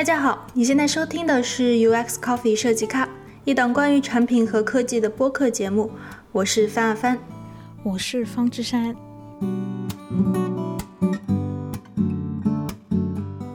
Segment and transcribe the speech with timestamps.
[0.00, 3.06] 大家好，你现在收听的是 UX Coffee 设计咖，
[3.44, 5.90] 一档关于产品和科技的播客节目。
[6.32, 7.18] 我是范阿帆，
[7.82, 8.96] 我是方志山。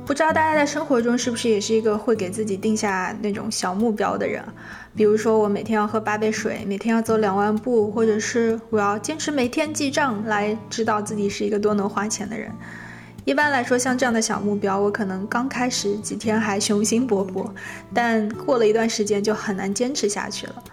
[0.05, 4.45] 不知道大家在生活中是不是也是一个会给自己定下那种小目标的人？
[4.95, 12.52] 比如说，我每天要喝八杯水，每天要走两万步，或者是我要坚持每天记账，来知道自己是一个多能花钱的人。
[13.25, 17.49] 一般来说，像这样的小目标，我可能刚开始几天还雄心勃勃，
[17.91, 20.63] 但过了一段时间就很难坚持下去了。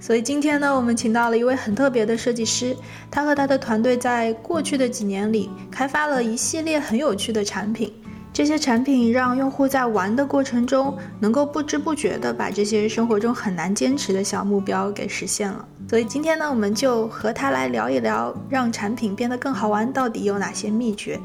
[0.00, 2.76] 所以今天呢，我们请到了一位很特别的设计师，
[3.10, 7.92] 他和他的团队在过去的几年里开发了一系列很有趣的产品。
[8.32, 15.64] 这些产品让用户在玩的过程中，能够不知不觉地把这些生活中很难坚持的小目标给实现了。
[15.88, 21.20] 所以今天呢，我们就和他来聊一聊，让产品变得更好玩到底有哪些秘诀。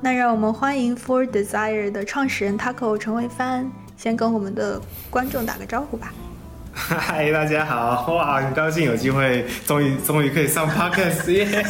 [0.00, 6.12] 那让我们欢迎 For Desire 的创始人 Taco 陈伟帆，先跟我们的观众打个招呼吧。
[6.72, 8.12] 嗨，大家好！
[8.14, 11.48] 哇，很高兴有机会，终于终于可以上 Podcast 耶！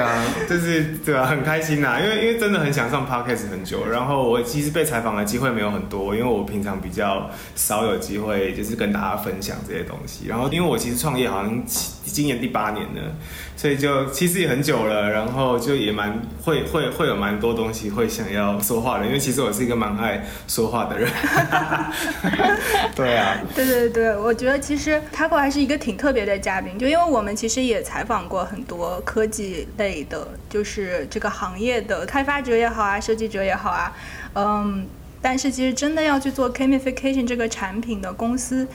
[0.00, 10.26] 啊，就是对啊，很开心呐，因为因为真的很想上 podcast 很久，然后我其实被采访的机会没有很多，因为我平常比较少有机会，就是跟大家分享这些东西。
[10.28, 11.62] 然后因为我其实创业好像
[12.04, 13.14] 今年第八年了，
[13.56, 21.08] 所以就其实也很久了，然后就也蛮会会会有蛮多东西会想要说话的，因为其实我是一个蛮爱说话的人。
[22.94, 29.66] 对啊， 对对对，我觉得其实 Taco 还是一个挺特别的嘉宾，就因为我们其实也采访过很多科技。
[29.78, 33.92] 类的，就是这个行业的开发者也好啊，设计者也好啊，
[34.34, 34.86] 嗯，
[35.20, 38.66] 但是其实真的要去做 gamification 这个产品的公司。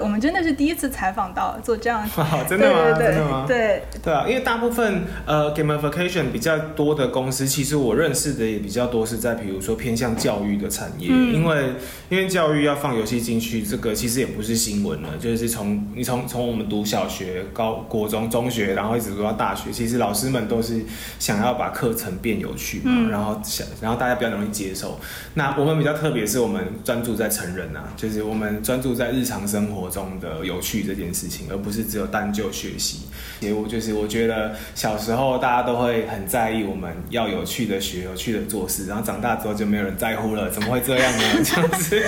[0.00, 2.02] 我们真的是第一次采访到做这样，
[2.48, 2.98] 真的吗？
[2.98, 3.44] 真的吗？
[3.46, 11.72] 对对啊，因为大部分呃 gamification 比较多的公司，其实我认识的也比较多是在比如说偏向教育的产业，因为
[12.08, 20.80] 因为教育要放游戏进去，这个其实也不是新闻了，就是从你从从我们读小学、高国中、中学，然后一直读到大学，其实老师们都是
[21.18, 24.98] 想要把课程变有趣嘛，然后想然后大家比较容易接受。
[25.34, 29.87] 那我们比较特别是我们专注在成人啊，就是我们专注在日常生活。
[29.88, 33.00] 中的有趣这件事情，而不是只有单就学习。
[33.40, 41.22] 结果就是，我觉得小时候大家都会很在意我们要有趣的学、有趣的做事，然后长大之后就没有人在乎了，怎么会这样呢？
[41.44, 42.02] 这样子，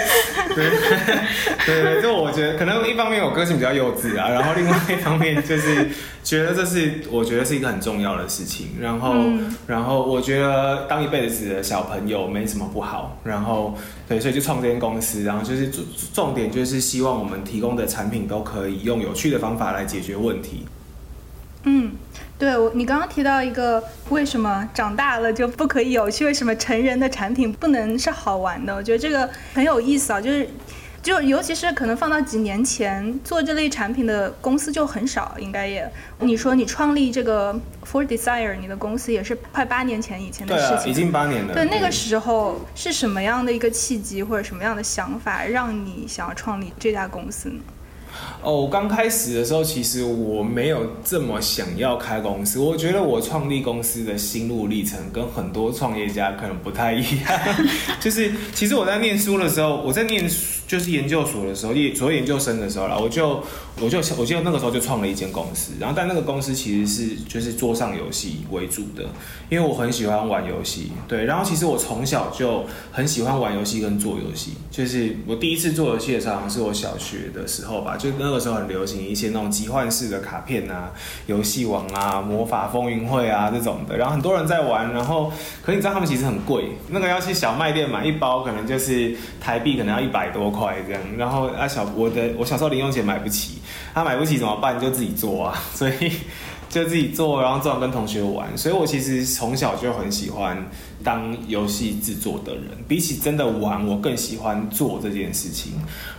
[0.54, 0.70] 对
[1.66, 5.88] 对对，就我觉得可能一方面我个性比较幼稚啊，然后另外一方面就是
[6.24, 8.68] 觉得这是我觉得是一个很重要的事情。
[8.80, 9.14] 然后，
[9.66, 13.18] 然后我觉得当一辈子的小朋友没什么不好。
[13.22, 13.74] 然后，
[14.08, 17.69] 对，所以就创这间公司，然后就是重重点就是希望我们提供。
[17.74, 20.66] 的产品都可以用有趣的方法来解决问题。
[21.64, 21.92] 嗯，
[22.38, 26.24] 对我，你刚刚提到一个，为什么长大了就不可以有趣？
[26.24, 28.74] 为什么成人的产品不能是好玩的？
[28.74, 30.48] 我觉得这个很有意思啊，就是。
[31.02, 35.90] 就尤其是可能放到几年前做这类产品的公司就很少，应该也。
[36.18, 37.58] 你说你创立这个
[37.90, 41.54] For Desire，你的公司也是快八年前以前的事情，已经八年了。
[41.54, 47.60] 对，那个时候是什么样的一个契机或者什么样的想法，让你想要创立这家公司呢？
[48.42, 52.58] 哦，刚开始的时候，其实我没有这么想要开公司。
[52.58, 57.40] 我觉得我创立公司的心路历程跟很多创业家可能不太一样。
[58.00, 60.28] 就是，其实我在念书的时候，我在念
[60.70, 63.42] 就是研究所的时候，研所谓研究生的时候啦，我就
[63.80, 65.72] 我就我记得那个时候就创了一间公司。
[65.80, 69.02] 然后，但那个公司其实是就是桌上游戏为主的，
[69.48, 70.92] 因为我很喜欢玩游戏。
[71.08, 74.52] 对，然后其实我从小就很喜欢玩游戏跟做游戏。
[74.70, 77.96] 就是我第一次做游戏的时候，是我小学的时候吧。
[77.96, 80.92] 就那个时候很流行一些那种集换式的卡片啊，
[81.26, 85.32] 游戏王啊，魔法风云会啊这种的，然后很多人在玩，然后
[85.64, 93.58] 可你知道他们其实很贵，那个要去小卖店买一包，可能就是台币可能要一百多块这样，然后啊小我的我小时候零用钱买不起，
[93.94, 94.78] 他买不起怎么办？
[94.78, 96.12] 就自己做啊，所以。
[96.70, 100.56] 就自己做，然后做完跟同学玩，所以我其实从小就很喜欢
[101.02, 105.72] 当游戏制作的人，比起真的玩，我更喜欢做这件事情。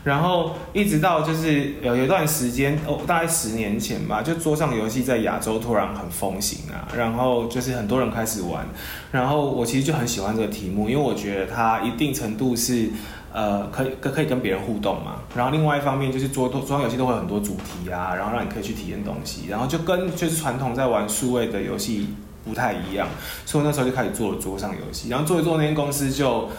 [0.03, 8.67] 然后一直到就是有有一段时间，哦，大概十年前吧，就桌上游戏在亚洲突然很风行啊，然后就是很多人开始玩，
[9.09, 12.89] 然后我其实就很喜欢这个题目，因为我觉得它一定程度是。
[13.33, 15.21] 呃，可以可可以跟别人互动嘛？
[15.35, 22.07] 然后另外一方面就是桌桌上游戏都会有很多主题啊，然后让你可以去体验东西，然后就跟就是传统在玩数位的游戏
[22.43, 23.07] 不太一样，
[23.45, 26.49] 所以那时候就开始做了桌上游戏，然后做一做那间公司就，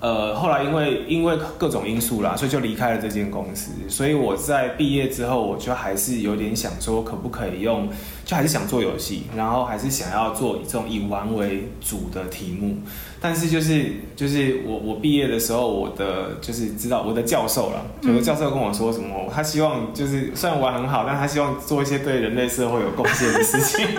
[0.00, 3.70] 呃，后来因为因为各种因素啦，所以就离开了这间公司。
[3.88, 7.88] 所以我在毕业之后，我就还是有点想说，可不可以用
[8.28, 12.76] 就还是想做游戏，然后还是想要做这种以玩为主的题目。
[13.20, 23.86] 但是就是就是我我毕业的时候，我的就是知道我的教授了，有个教授跟我说什么，他希望就是虽然玩很好，但他希望做一些对人类社会有贡献的事情。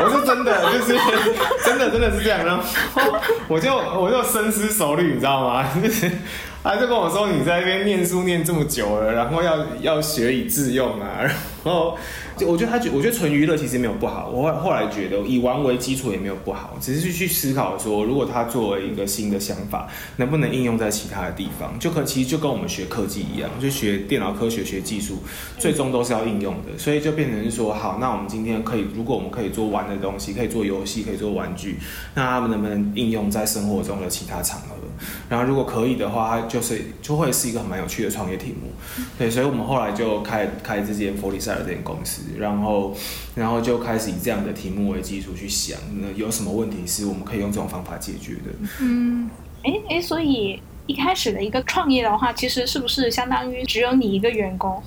[0.00, 0.98] 我是真的，就是
[1.66, 2.62] 真的真的是这样，然后
[3.46, 5.68] 我就我就深思熟虑，你知道吗？
[5.82, 6.10] 就是
[6.64, 11.34] 他就跟我说，你在那边念书念这么久了，然后要要学以致用啊，然后。
[11.64, 11.96] 后
[12.36, 14.28] 就我觉得他觉，我觉得纯娱乐其实没有不好。
[14.28, 21.78] 我后后来觉得以玩为基础也没有不好，只是去思考说，如果他作为一个新的想法，能不能应用在其他的地方？
[21.78, 25.18] 就可其实就跟我们学科技一样，就学电脑科学、学技术，
[25.58, 26.78] 最终都是要应用的。
[26.78, 31.78] 所以就变成是说，好，那我们今天可以，如果我们可以做玩的东西，可以做游戏，可以做玩具，
[32.14, 34.76] 那他们能不能应用在生活中的其他场合？
[35.28, 38.72] 然后如果可以的话，就是就会是一个很蛮有趣的创业题目。
[39.16, 42.22] 对，所以我们后来就开开这间佛利塞尔这间公司。
[42.38, 42.94] 然后，
[43.34, 48.52] 然后就开始以这样的题目为基础去想，那有什么问题是我们可以用这种方法解决的？
[48.80, 49.30] 嗯，
[49.62, 54.82] 哎哎，所以一开始的一个创业的话，其实是不是相当于只有你一个员工？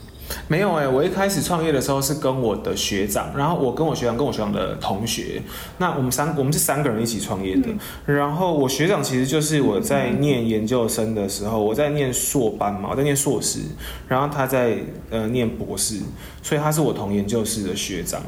[0.47, 5.41] 没有哎，我一开始创业的时候是跟我的学长，然后我跟我学长跟我学长的同学，
[5.77, 7.69] 那我们三我们是三个人一起创业的。
[8.05, 13.59] 然后我学长其实就是我在念研究生的时候，我在念硕班嘛，我在念硕士，
[14.07, 14.77] 然后他在
[15.09, 15.99] 呃念博士，
[16.41, 18.21] 所以他是我同研究室的学长。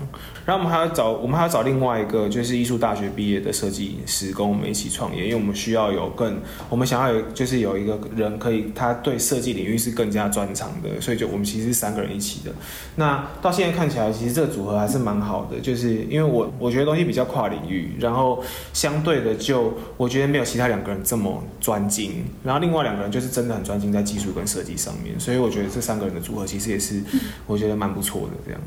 [0.45, 6.37] 然后我们还要找我们还要找另外一个就是艺术大学毕业的设计师跟我们一起创业，因为我们需要有更
[6.69, 12.51] 我们想要有就是有一个人可以他对设计领域是更加专长的，所以就我们其实是个人一起的，
[12.95, 18.43] 那到现在看起来，其实这个组合还是蛮好的，就是因为我我觉得东西比较跨领域，然后
[18.73, 27.01] 相对的就我觉得没有其他两个人这么专精，然后另外两个人就是真的很专精在技术跟设计上面，所以我觉得这三个人的组合其实也是
[27.45, 28.61] 我觉得蛮不错的这样。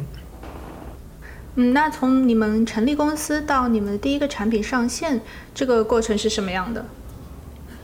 [1.57, 5.21] 嗯，那从你们成立公司到你们第一个产品上线，
[5.55, 6.85] 这个过程是什么样的？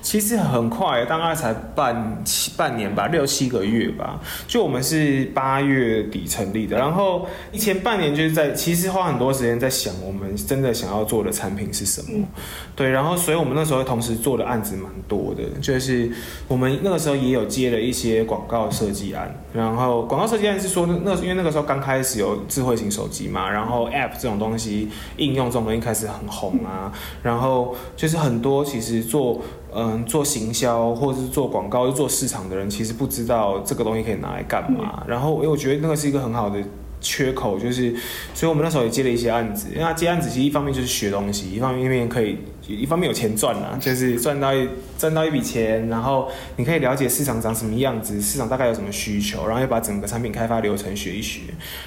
[0.02, 4.20] 其实很快，大概才半七半年吧，六七个月吧。
[4.48, 12.26] 就我们是八月底成立的，然后前半年就是在，其实花很多时间在想，我们真的想要做的产品是什么。
[12.74, 16.10] 对，然后所以我们那时候同时做的案子蛮多的，就是
[16.48, 19.32] 我们那个时候也有接了一些广告设计案。
[19.54, 29.40] 然后广告设计案是说，那因为那个时候刚开始有智慧型手机嘛，然后 App 这种东西应用这种东西开始很红啊，然后就是很多其实做。
[29.74, 35.02] 嗯，做行销或者是做广告、做市场的人，其实不知道这个东西可以拿来干嘛。
[35.06, 36.62] 然后，因为我觉得那个是一个很好的
[37.00, 37.94] 缺口，就是，
[38.34, 39.68] 所以我们那时候也接了一些案子。
[39.74, 42.36] 那接案子其实一方面就是学东西，一方面可以，
[42.68, 51.40] 一方面有钱赚啊，就是赚到一赚到一笔钱，然后你可以了解市场长什么样子，市场大概有什么需求，然后又把整个产品开发流程学一学。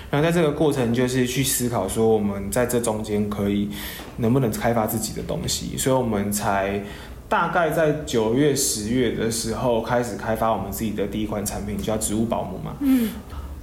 [0.09, 3.69] 然后在这个过程，就是去思考说，我们在这中间可以
[4.17, 6.81] 能不能开发自己的东西，所以我们才。
[7.27, 12.73] 大概在九月、十月的时候开始开发我们自己的第一款产品，叫植物保姆嘛。
[12.79, 13.09] 嗯。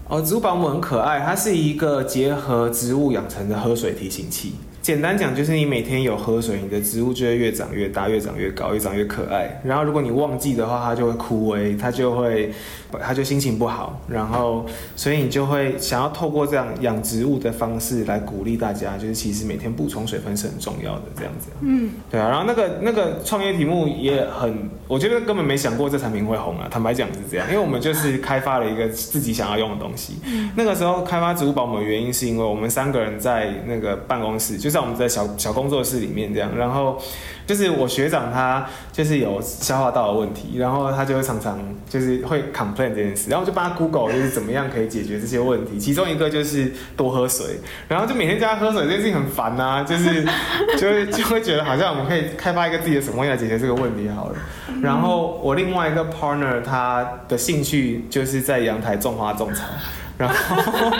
[0.09, 4.55] 哦，植物保姆很可爱，它是一个结合植物养成的喝水提醒器。
[4.82, 9.61] 简单讲就是你每天有喝水，你的植物就会越长越大，越长越高，越长越可爱。
[9.64, 12.53] 然后如果你忘记的话，它就会枯萎，它就会，
[13.01, 14.01] 它就心情不好。
[14.08, 21.51] 然后所以你就会想要透过这样养植物的方式来鼓励大家，就是其实每天补充水分是很重要的这样子。
[21.60, 22.29] 嗯，对啊。
[22.29, 26.67] 然后那个那个创业题目也很，我觉得根本没想过这产品会红啊。
[26.69, 30.15] 坦白讲是这样，因为我们就是开发了一个自己想要用的东西。
[30.24, 34.71] 嗯那个时候开发植物保姆的原因是因为我们三个人在那个办公室就。
[34.72, 36.98] 在我们在小小工作室里面这样，然后
[37.46, 50.24] 就是我学长他就是有消化道的问题，然后他就会常常就是会 complain 这件事，然后就帮他 Google 就是怎么样可以解决这些问题，其中一个就是多喝水，然后就每天叫他喝水这件事情很烦呐，就是
[50.79, 54.36] 就会就会觉得好像我们可以开发一个自己的什么东西来解决这个问题好了。
[54.81, 59.64] 然后我另外一个 partner 他的兴趣就是在阳台种花种草。
[60.19, 60.93] 然后，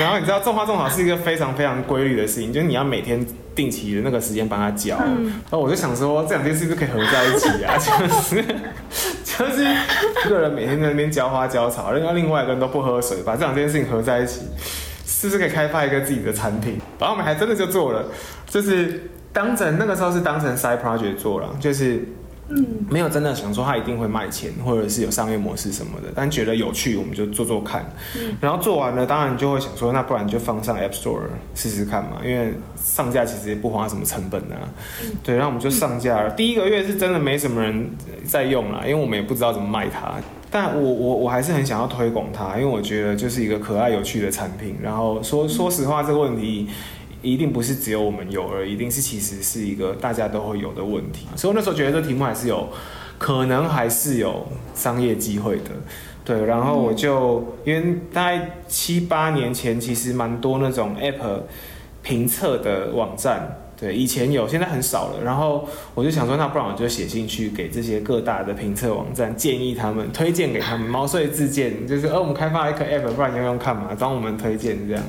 [0.00, 4.96] 然后你知道种花种草是一个非常非常规律的事情，就是你要每天定期的那个时间帮它浇。
[4.96, 8.44] 然后我就想说，这两件事是可以合在一起啊， 就是
[9.24, 14.40] 就是一个人每天在那边浇花浇草，然后另外一个人都不喝水，把这两件事情合在一起，
[15.04, 16.78] 是不是可以开发一个自己的产品？
[16.98, 18.06] 然后我们还真的就做了，
[18.46, 22.02] 就是当成那个时候是当成 side project 做了，就是。
[22.54, 27.84] 嗯，没有真的想说它一定会卖钱，或者是有商业模式什么的，但觉得有趣，我们就做做看。
[28.16, 31.20] 嗯然后做完了，当然就会想说，那不然就放上 App Store
[31.54, 34.68] 试试看嘛，因为上架其实也不花什么成本啊。
[35.22, 36.30] 对，然后我们就上架了。
[36.30, 37.90] 第一个月是真的没什么人
[38.26, 40.14] 在用啦，因为我们也不知道怎么卖它。
[40.50, 44.76] 但我我我还是很想要推广它，因为我觉得就是一个可爱有趣的产品。
[44.82, 46.68] 然后说说实话，这个问题
[47.22, 51.26] 一定不是只有我们有，而一定是其实是一个大家都会有的问题。
[51.36, 52.68] 所以我那时候觉得这题目还是有
[53.16, 55.70] 可能还是有商业机会的。
[56.24, 61.42] 对，然后我就因为大概七八年前，其实蛮多那种 App
[62.02, 63.61] 评测的网站。
[63.82, 65.24] 对，以前有，现在很少了。
[65.24, 75.02] 然后我就想说，那不然我就写信去给这些各大的评测网站，建议他们推荐给他们毛遂自荐，就是呃，我们开发一个 app，不然用用看嘛，帮我们推荐这样。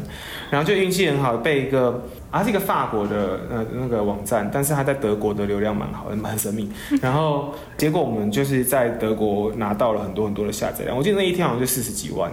[0.50, 6.68] 然后就运气很好，被一个啊是一个法国的呃那个网站，但是它在德国的流量蛮好的，蛮神秘。
[7.00, 12.32] 然后结果我们就是在德国拿到了很多很多的下载量，我记得那一天好像就四十几万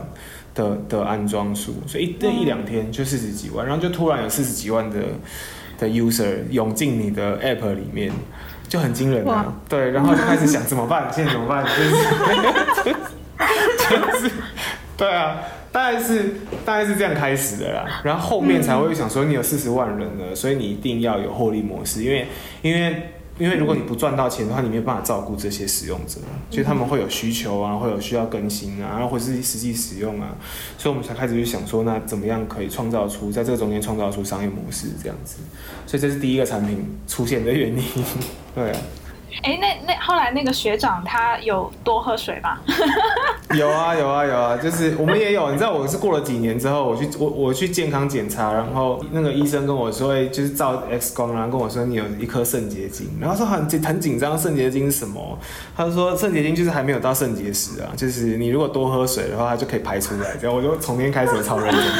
[0.54, 4.96] 的的安装数，所以一那一两天就四十几万，然后就突然有四十几万的。
[5.80, 8.12] 的 user 涌进你的 app 里面，
[8.68, 9.52] 就很惊人啊！
[9.68, 11.08] 对，然后就开始想怎么办？
[11.12, 11.64] 现在怎么办？
[11.64, 11.90] 就是
[13.88, 14.30] 就是
[14.96, 15.38] 对啊，
[15.72, 16.34] 大概是
[16.64, 18.00] 大概是这样开始的啦。
[18.04, 22.28] 然后后面才会想说，你有四十万人了，所以你一定要有获利模式，因为
[22.62, 23.10] 因为。
[23.40, 26.20] 因为如果你不赚到钱的话，你没有办法照顾这些使用者，
[26.50, 30.36] 所以他们会有需求啊，会有需要更新啊，然后或是实际使用啊，
[30.76, 35.36] 所以我们才开始去想说，那怎么样可以创造出在这个中间创造出商业模式这样子，
[35.86, 37.82] 所以这是第一个产品出现的原因，
[38.54, 38.72] 对。
[39.42, 42.58] 哎，那那后来那个学长他有多喝水吗？
[43.56, 55.38] 有啊有啊有啊，就是我们也有，你知道我是过了几年之后，我去我我去健康检查，然后那个医生跟我说，就是照 X 光，然后跟我说你有一颗肾结晶，然后说很很紧张，肾结晶是什么？
[55.76, 60.36] 他说肾结晶就是还没有到肾结石啊，就是你如果多喝水的话，它就可以排出来。
[60.40, 61.82] 这样我就从天开始超认真。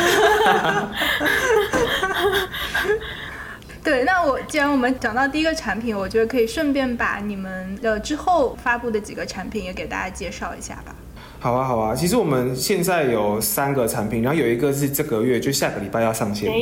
[3.82, 10.94] 对，那我既然我们讲到第一个产品，我觉得可以顺便把你们的之后发布的几个产品也给大家介绍一下吧。
[11.38, 11.94] 好啊，好啊。
[11.94, 16.52] 其实我们现在有三个产品，然后有一个是这个月就下个礼拜要上线，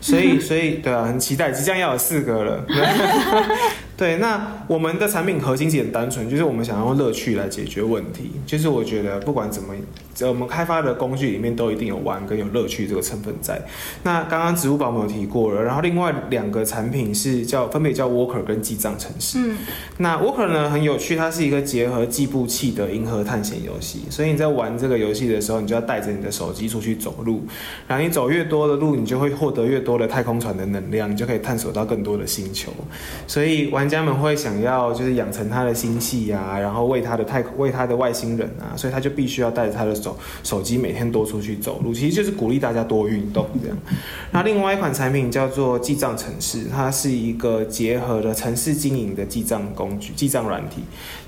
[0.00, 2.66] 所以所以对啊，很期待，即将要有四个了。
[3.96, 8.32] 对，那我们的产品核心是很单纯，就是我们想要用乐趣来解决问题。
[8.44, 9.72] 就是我觉得不管怎么，
[10.28, 13.62] 我们开发的工具里面都一定有玩跟有乐趣这个成分在。
[14.02, 19.38] 那刚刚植物宝我们有提过了，然后另外两个产品是叫分别叫 Walker 跟记账城市。
[19.38, 19.56] 嗯，
[19.98, 24.02] 那 Walker 呢很有趣，它是一个结合计步器的银河探险游戏。
[24.10, 27.44] 所以你在玩这个游戏的时候，你就要带着你的手机出去走路，
[27.86, 32.72] 然后你走越多的路，你就会获得越多的太空船的能量，你就可以探索到更多的星球。
[33.28, 33.83] 所以玩。
[33.84, 43.76] 玩家们会想要就是养成他的心系啊，然后为他的太为他的外星人啊，所以他就必须要带着他的手手机每天多出去走路，其实就是鼓励大家多运动这样。
[44.30, 50.82] 那另外一款产品叫做记账城市，它是一个结合了城市经营的记账工具、记账软体。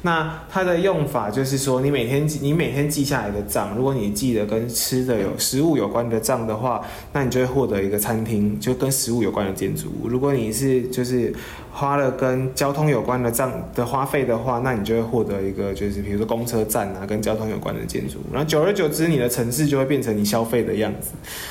[0.06, 6.80] 那它的用法就是说，你每天你每天记下来的账，如果你记得跟吃的有食物有关的账的话，
[7.12, 10.08] 那你就会获得一个餐厅，就跟食物有关的建筑物。
[10.08, 11.34] 如果你是就是
[11.72, 18.32] 花了跟交通有关的账的花费的话，那你就会获得一个就是比如说公车站啊，跟交通有关的建筑物。
[18.32, 21.10] 然后久而久之，你的城市就会变成你消费的样子。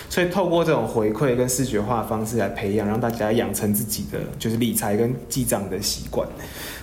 [0.10, 6.26] 所以透过这种回馈跟视觉化方式来培养，让大家养成自己的就是理财跟记账的习惯。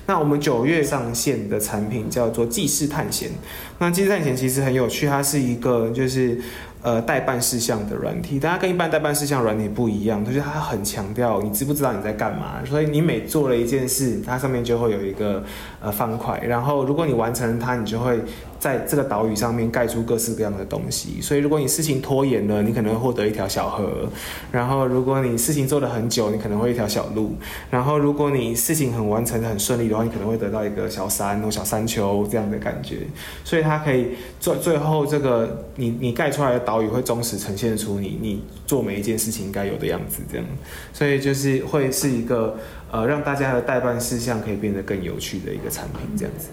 [0.06, 3.30] 那我们九月上线的产品叫做记事探险。
[3.78, 6.38] 那记事探险其实很有趣，它是一个就是
[6.82, 15.44] 呃代办事项的软体，但它跟一般代办事项软体不一样，就是它很强调你知不知道你在干嘛，所以你每做了一件事，它上面就会有一个
[15.80, 18.20] 呃方块，然后如果你完成它，你就会。
[18.62, 24.08] 在这个岛屿上面盖出各式各样的东西，所以如果你事情拖延了，你可能会获得一条小河；
[24.52, 27.30] 然后如果你事情做了很久，你可能会一条小路；
[27.72, 32.98] 然后如果你事情很完成的很顺利的话，你可能会得到一个小山或小山丘这样的感觉。
[33.42, 40.46] 所以它可以最最后这个你你盖出来的岛屿会忠实呈现出你你做每一件事情该有的样子，这样。
[40.92, 42.56] 所以就是会是一个
[42.92, 46.46] 呃让大家的代办事项可以变得更有趣的一个产品，这样子。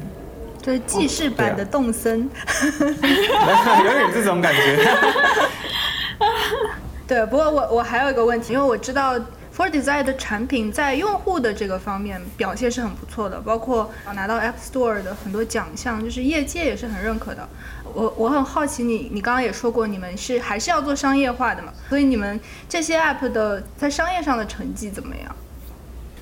[0.62, 2.20] 就是记事版的动森，
[3.86, 4.78] 有点这种感觉。
[7.08, 9.18] 对，不过我我还有一个问题，因为我知道
[9.56, 17.48] For Design 的产品在用户的这个方面表现是很不错的，包括拿到 App Store 的很多奖项，就是业界也是很认可的。
[17.94, 21.74] 我我很好奇，你你刚刚也说过，你们是还是要做商业化的嘛？
[21.90, 25.36] 所以你们这些 App 的在商业上的成绩怎么样？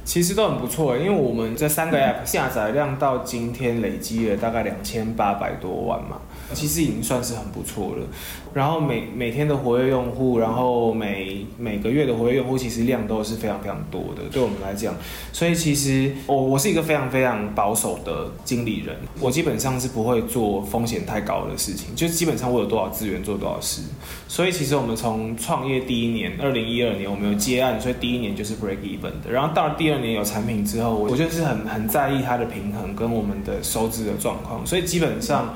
[0.07, 6.21] 其实都很不错，因为我们这三个 app 下载量到今天累积了大概两千八百多万嘛，
[6.53, 8.05] 其实已经算是很不错了。
[8.53, 14.95] 然后每每天的活跃用户，然后每每个月的活跃用户，其实量都是非常非常多的，对我们来讲。
[15.31, 23.83] 所以其实我我是一个非常非常保守的经理人，我基本上是不会做风险太高的事情，就基本上我有多少资源做多少事。
[24.27, 29.31] 所以其实我们从创业第一年，二零一二年我们有接案，所以第一年就是 break even 的。
[29.31, 34.65] 然后到了第二年有产品之后，我就是很很在意它的平衡跟我们的收支的状况。
[34.65, 35.53] 所以基本上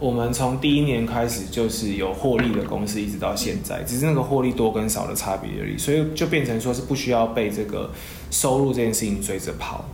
[0.00, 5.76] 我们从第一年开始就是有获利的公司，一直到现在，只是那个获利多跟少的差别而已。
[5.76, 7.90] 所以就变成说是不需要被这个
[8.30, 9.84] 收入这件事情追着跑。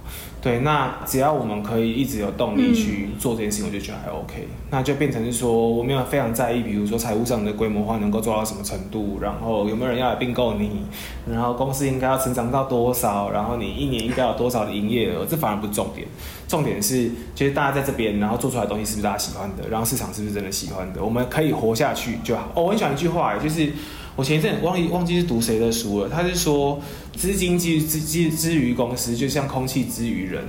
[0.44, 4.46] 对，那只要我们可以一直有动力去做这件事情，我就觉得还 OK。
[4.70, 10.82] 那就变成是说，我没有非常在意，比如说财务上的规模化能够做到什么程度，然后有没有人要来并购你，
[11.26, 16.06] 然后公司应该要成长到多少，然后你一年应该有多少的营业额，这反而不是重点。
[16.46, 22.52] 重点是，就是大家在这边，然后做出来的东西是不是大家喜欢的，然后市场是不是真的喜欢的，我们可以活下去就好。
[22.54, 23.72] 哦，我很喜欢一句话，就是。
[24.16, 26.80] 我前一阵忘记忘记是读谁的书了，他是说
[27.16, 30.44] 资金基资基之于公司，就像空气之于人，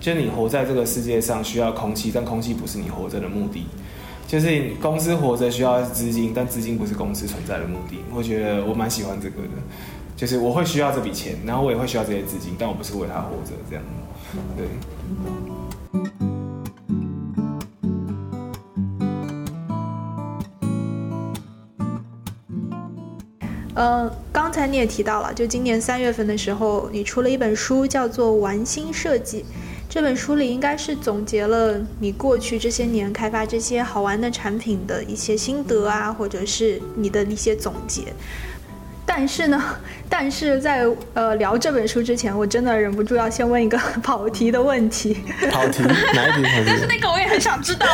[0.00, 3.64] 就你活在这个世界上需要空气，但空气不是你活着的目的。
[4.28, 7.96] 就是公司活着需要资金，但资金不是公司存在的目的。
[8.14, 9.48] 我觉得我蛮喜欢这个的，
[10.16, 13.84] 就是我会需要这笔钱，然后我也会需要这些资金，但我不是为他活着这样，
[14.56, 15.49] 对。
[23.80, 29.40] 呃，刚才你也提到了，就今年三月份的时候，你出了一本书，叫做《玩心设计》。
[29.88, 38.12] 这本书里应该是总结了你过去这些年开发这些好玩的产品的一些心得啊，或者是你的一些总结。
[39.06, 39.58] 但是呢，
[40.10, 45.24] 但是在呃聊这本书之前，我真的忍不住要先问一个 跑题的问题。
[45.50, 45.82] 跑题？
[45.82, 46.64] 哪一题跑题？
[46.68, 47.86] 但是那个我也很想知道。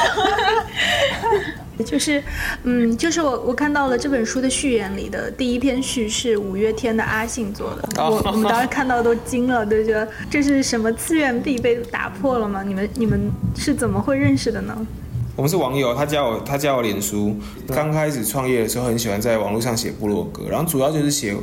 [1.85, 2.23] 就是，
[2.65, 12.63] 嗯，就是我我看到了这本书的序言里的第一篇序是五月天的阿信做的，我我们当时看到都惊了，都觉得这是什么次元壁被打破了吗？
[12.63, 14.87] 你们你们是怎么会认识的呢？
[15.37, 17.37] 我们是网友，他加我，他加我脸书。
[17.69, 21.37] 刚开始创业的时候，很喜欢在网络上写部落格，然后主要就是写，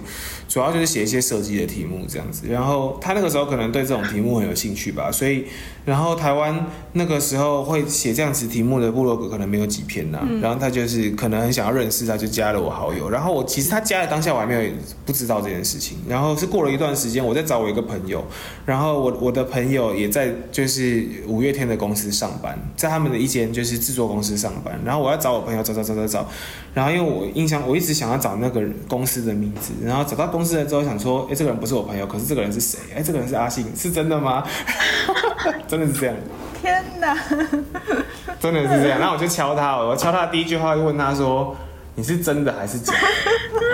[0.49, 2.47] 主要就是写一些设计的题目这样子。
[2.49, 5.45] 然后他那个时候可能对这种题目很有兴趣吧，所以，
[5.85, 10.27] 然后台湾那个时候会写这样子题目的部落格可能没有几篇呐。
[10.41, 13.07] 然后他就是可能很想要认识他，就加了我好友。
[13.11, 14.71] 然后我其实他加的当下我还没有
[15.05, 15.99] 不知道这件事情。
[16.09, 18.25] 然后是过了一段时间，我在找我一个朋友，
[18.65, 23.82] 然后我我的朋友也在就是五月天的公司上班，在他们的一间就是。
[23.83, 26.25] 制作公司上班，然后我要找我朋友找找找找找，
[26.73, 32.79] 然后因为我印象我一直想要找那个公司的名字，然后找到公司了之后想说，哎，这个人不是我朋友，可是这个人是谁？
[32.95, 34.43] 哎，这个人是阿信，是真的吗？
[35.67, 36.15] 真的是这样？
[36.61, 37.13] 天哪！
[38.39, 38.99] 真的是这样？
[38.99, 41.55] 那我就敲他，我敲他第一句话就问他说，
[41.95, 42.93] 你是真的还是假？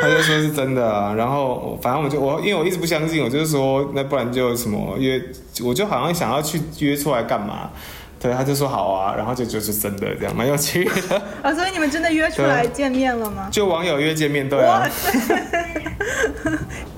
[0.01, 1.13] 他就说是真的啊。
[1.13, 5.21] 然后反正我就我因为我一直不相信，我就是说那不然就什么约，
[5.63, 7.69] 我就好像想要去约出来干嘛？
[8.19, 11.21] 对，他就说好啊，然后就就是真的这样，蛮有趣的。
[11.41, 13.47] 啊，所以你们真的约出来见面了吗？
[13.49, 14.85] 就网友约见面，对啊。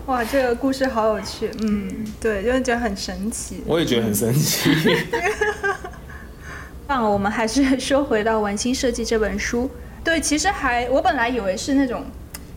[0.07, 1.87] 哇， 这个故事好有趣，嗯，
[2.19, 3.61] 对，就是觉得很神奇。
[3.67, 4.71] 我也觉得很神奇。
[6.87, 9.69] 那我们还是说回到《玩心设计》这本书。
[10.03, 12.03] 对，其实还我本来以为是那种。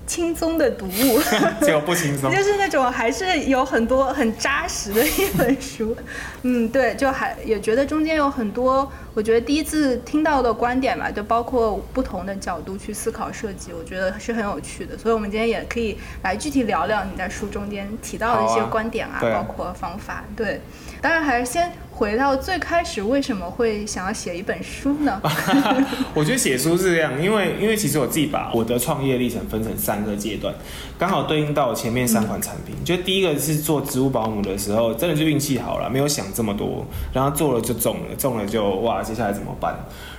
[0.07, 1.21] 轻松的读物，
[1.65, 5.97] 结果不轻松，就是那种还是有很多很扎实的一本书。
[6.43, 14.97] 嗯，对，就还也觉得中间有很多，我觉得第一次听到的观点吧，就包括不同的角度去思考设计，我觉得是很有趣的。
[14.99, 20.23] 所以，我们今天也可以来具体聊聊你在书中间提到的一些观点啊，包括方法。
[20.37, 20.61] 对，
[21.01, 21.73] 当然还是先。
[21.95, 25.21] 回到最开始，为什么会想要写一本书呢？
[26.13, 30.53] 我觉得写书是这样，因为因为其实我自己把我的创业历程分成三个阶段，
[30.99, 32.75] 刚好对应到前面三款产品。
[32.85, 39.77] 就第一个是做植物保姆的时候，真的就运气好了，没有想这么多，然后做了就中了，中了就哇，接下来怎么办？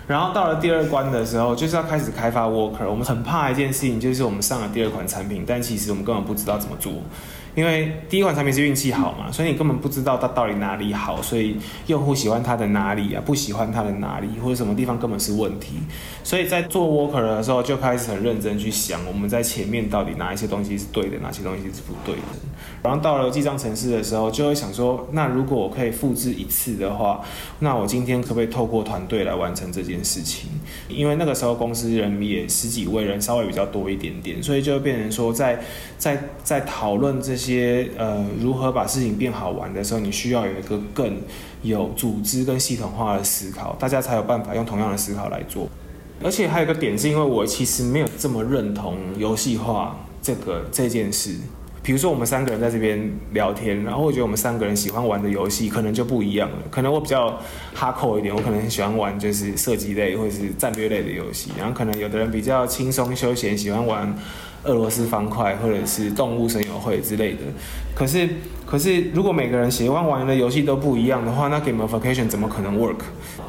[0.07, 2.87] 然后到了第二关的时候，就是要开始开发 worker。
[2.87, 6.93] 我们很怕一件事情，就是我们上了第二款产品，但其实我们根本不知道怎么做。
[7.55, 11.55] 因为第一款产品是运气好嘛，所以你根本不知道它到底哪里好，所以
[11.87, 15.75] 用户喜欢它的哪里啊，不喜欢它的哪里，或者什么地方根本是问题。
[16.21, 22.21] 所以在做 worker 的时候，就开始很认真去想，我们在前面到底哪一些东西是对的，哪些东西是不对的。
[22.83, 27.21] 然后到了记账城市的时候，就会想说，那如果我可以复制一次的话，
[27.59, 30.49] 那我今天可不可以透过团队来完成这件事情？
[30.89, 35.57] 因为那个时候公司人也十几位人，稍微比较多一点点，所以就变成说，在
[35.97, 37.44] 在在讨论这些。
[37.45, 41.17] 些呃如何把事情变好玩的时候，你需要有一个更
[41.61, 45.67] 有组织跟系统化的思考，大家才有办法用同样的思考来做。
[46.23, 51.35] 而且还有一个点是因为我其实没有这么认同游戏化这个这件事。
[51.83, 52.99] 比如说我们三个人在这边
[53.31, 56.57] 聊天，然后我觉得我们三个人喜欢玩的游戏可能就不一样了。
[56.71, 57.39] 可能我比较
[57.75, 64.11] 哈扣一点，我可能喜欢玩就是射击类或者是战略类的游戏，然后可能有的人比较轻松休闲，喜欢玩
[64.65, 67.39] 俄罗斯方块或者是动物神友会之类的。
[67.95, 68.27] 可是，
[68.65, 72.97] 可是如果每个人喜欢玩的游戏都不一样的话，那 gamification 怎么可能 work？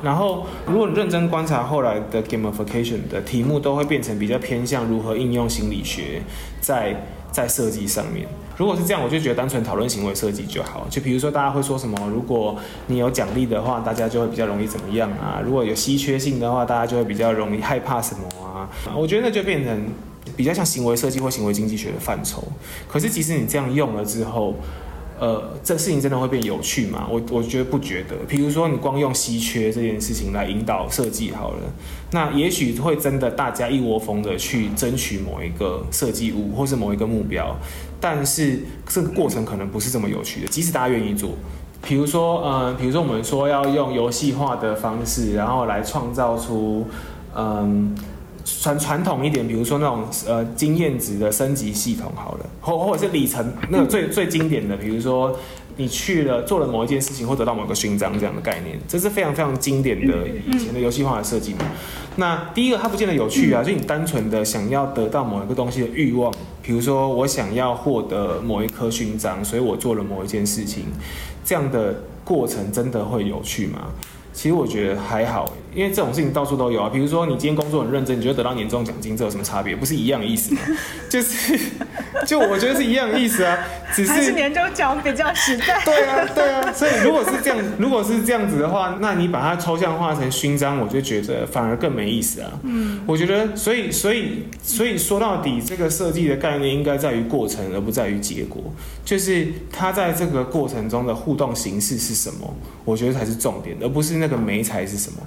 [0.02, 6.22] 然后，如果你认真观察后来的 gamification 的题目，都会变成比较偏向如何应用心理学
[6.60, 6.94] 在。
[7.32, 8.26] 在设计上面，
[8.56, 10.86] 如果是这样，我就觉得单纯讨论行为设计就好。
[10.88, 11.94] 就比如说，大家会说什么？
[12.10, 15.42] 如果你有奖励的话，大家就会比较容易怎么样啊？
[15.44, 18.70] 如果有稀缺性的话，大家就会比较容易害怕什么啊？
[18.96, 19.84] 我觉得那就变成
[20.34, 22.42] 比较像行为设计或行为经济学的范畴。
[22.88, 24.54] 可是，即使你这样用了之后，
[25.18, 27.06] 呃，这事情真的会变有趣吗？
[27.10, 28.16] 我我觉得不觉得。
[28.28, 31.58] 比如说，你光用稀缺这件事情来引导设计好了，
[32.10, 37.56] 那也许会真的大家一窝蜂的去争取某一个设计物或是某一个目标，
[37.98, 40.48] 但是这个过程可能不是这么有趣的。
[40.48, 41.30] 即使大家愿意做，
[41.80, 46.86] 比如说，嗯，比如说我们说要用游戏化的方式，然后来创造出，
[47.34, 47.96] 嗯。
[48.66, 55.38] 传传统一点，比如说那种呃经验值的升级系统好了，或或者是里程那个最最经典的，比如说
[55.76, 61.60] 你去了做了某一件事情，会得到某个勋章这样的概念，这是非常非常经典的以前的游戏化的设计嘛。
[62.16, 70.86] 那第一个它不见得有趣啊，就你单纯的想要得到某一个东西的欲望，比如说我想要获得某一颗勋章，所以我做了某一件事情，
[71.44, 73.92] 这样的过程真的会有趣吗？
[74.32, 76.90] 其实我觉得还好，因为这种事情到处都有啊。
[76.92, 79.76] 比如说你今天工作很认真，你就得得到年终奖金，这有什么差别？
[79.76, 80.60] 不是一样的意思吗？
[81.08, 81.56] 就是，
[82.26, 83.58] 就我觉得是一样的意思啊。
[83.94, 85.80] 只是年终奖比较实在。
[85.84, 86.72] 对啊，对啊。
[86.72, 92.50] 所以如果是这样，如果是这样子的话，那你把它抽象化成勋章，我就觉得反而更没意思啊。
[92.64, 98.62] 嗯，我觉得，所以，所以，所以说到底，这个设计的概念应该在于过程，而不在于结果。
[99.02, 104.26] 就是它在这个过程中的互动形式是什么，我觉得才是重点，而不是那。
[104.26, 105.18] 那个媒材是什么？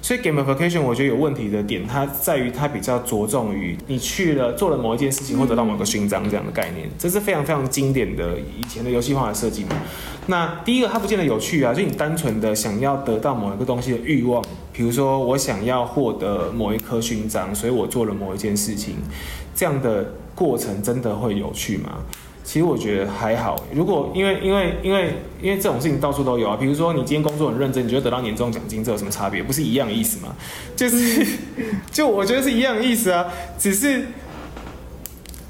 [0.00, 9.70] 所以 gamification 我觉得有问题的点，它在于它比较着重于你去了做了某一件事情，或得到某个勋章这样的概念，这是非常非常经典的以前的游戏化的设计嘛。
[10.26, 18.96] 那第一个它不见得有趣啊，就你单纯的想要得到某一个东西的欲望，比如说我想要获得某一颗勋章，所以我做了某一件事情，
[19.54, 21.98] 这样的过程真的会有趣吗？
[22.48, 29.42] 其实我觉得还好，如果因为因为因为因为这种事情到处都有啊，比如说你今天工作很认真，你觉得得到年终奖金，这有什么差别？
[29.42, 30.34] 不是一样的意思吗？
[30.74, 31.26] 就是，
[31.92, 33.26] 就我觉得是一样的意思啊，
[33.58, 34.06] 只是。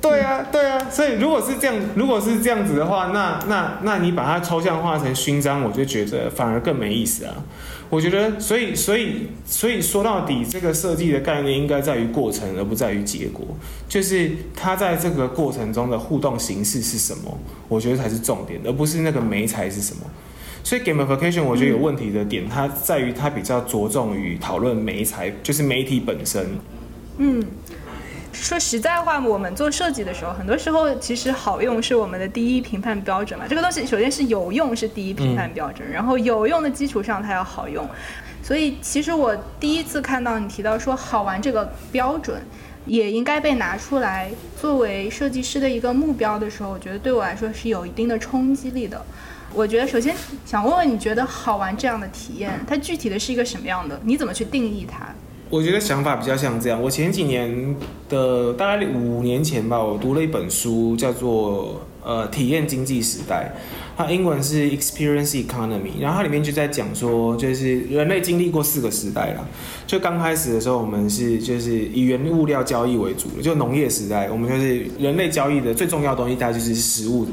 [0.01, 7.35] 对啊，对啊，所以如果是这样，如果是这样子的话，那那那你把它抽象化成勋章，我就觉得反而更没意思啊。
[7.91, 13.47] 我觉得，所以所以所以说到底，这个设计的概念应该在于过程，而不在于结果。
[13.89, 20.03] 就是它在这个过程中的互动形式是什么，我觉得才是重点，而不是那个媒材是什么。
[20.63, 26.47] 所以 gamification 我觉得有问题的点，它在于它比较着重于讨论媒材，就是媒体本身。
[27.17, 27.43] 嗯。
[28.41, 33.47] 说实在话，我们做设计的时候，很多时候其实好用是我们的第一评判标准嘛。
[33.49, 37.87] 这个东西首先是有用是第一评判标准，然后有用的基础上它要好用。
[38.43, 42.41] 所以其实我第一次看到你提到说好玩这个标准，
[42.87, 49.05] 也应该被拿出来作为设计师的一个目标的时候，我觉得对我来说是有一定的冲击力的。
[49.53, 50.15] 我觉得首先
[50.47, 54.01] 想问问你觉得好玩这样的体验，它具体的是一个什么样的？
[54.05, 55.07] 你怎么去定义它？
[55.51, 56.81] 我觉得想法比较像这样。
[56.83, 57.75] 我前几年
[58.09, 61.65] 的大概五年前吧，我读了一本书，叫做
[62.05, 63.53] 《呃体验经济时代》，
[63.97, 66.01] 它英文是 Experience Economy。
[66.01, 69.47] 然后它里面就在讲说，就是人类经历过四个时代了。
[69.87, 77.27] 就刚开始的时候，我们是就是以原物料交易为主，就农业时代，我们就是人类交易的最重要的东西，大概就是食物。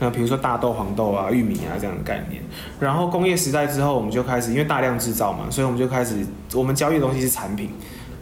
[0.00, 2.40] 那比如说大豆、黄豆啊、玉米啊这样的概念，
[2.78, 6.14] 然后工业时代之后，我们就开始因为大量制造嘛，所以我们就开始
[6.54, 7.70] 我们交易的东西是产品，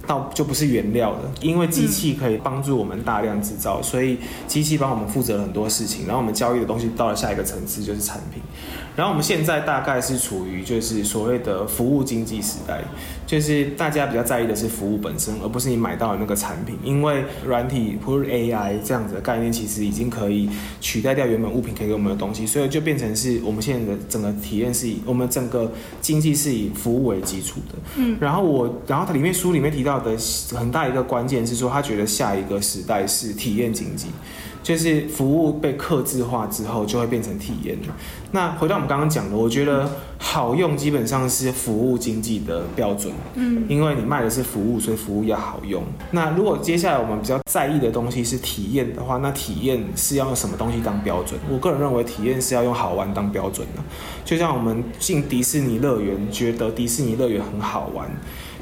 [0.07, 8.43] 到就不是原料了，因为机器可以帮助我们大量制造，所以机器帮我们负责了很多事情，然后我们交易的东西到了下一个层次就是产品。
[8.97, 12.83] 然后我们现在大概是处于就是所谓的服务经济时代，
[13.27, 16.79] 就是大家比较在意的是服务本身，而不是你买到的那个产品。
[16.83, 20.49] 因为软体或者 AI 这样子的概念，其实已经可以
[20.81, 27.75] 取代掉原本物品可以给我们的东西，所以就变成是我们现在的整个体验是以我们整个经济是以服务为基础的。
[27.97, 28.17] 嗯。
[28.19, 30.17] 然后我，然后它里面书里面提到的
[30.57, 34.07] 很大一个关键是说，他觉得下一个时代是体验经济。
[34.67, 37.95] 就是服务被克制化之后，就会变成体验了。
[38.33, 45.85] 那回到我们刚刚讲的，我觉得好用基本上是服务经济的标准，嗯，因为你卖的是服务，所以服务要好用。
[46.11, 51.39] 那如果接下来我们比较在意的东西是体验的话，那体验是要用什么东西当标准？
[51.49, 53.83] 我个人认为体验是要用好玩当标准的。
[54.25, 58.11] 就像我们进迪士尼乐园，觉得迪士尼乐园很好玩。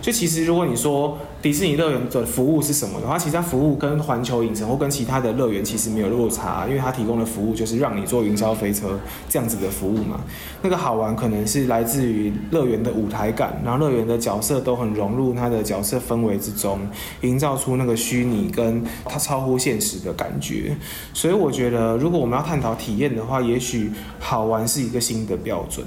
[0.04, 10.20] 就其实，如果你说迪士尼乐园的服务是什么的话，其实它服务跟环球影城或跟其他的乐园其实没有落差，因为它提供的服务就是让你坐云霄飞车这样子的服务嘛。
[10.60, 16.78] 那个好玩可能是来自于乐园的舞台感，然后乐园的角色都很融入它的角色氛围之中，
[17.22, 20.76] 营造出那个虚拟跟它超乎现实的感觉。
[21.14, 23.90] 所以我觉得，如果我们要探讨体验的话，也许
[24.20, 25.86] 好玩是一个新的标准。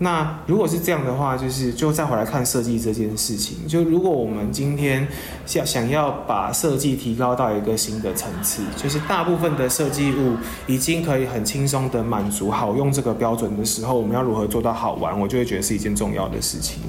[0.00, 3.66] 那如果是这样的话，就是就再回来看设计这件事情。
[3.66, 5.06] 就如果我们今天
[5.44, 10.36] 想想要把设计提高到一个新的层次，就是大部分的设计物
[10.68, 15.18] 已经可以很轻松的满足好用这个标准的时候，我们要如何做到好玩？
[15.18, 16.80] 我就会觉得是一件重要的事情。